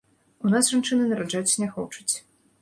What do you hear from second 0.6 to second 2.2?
жанчыны нараджаць не хочуць.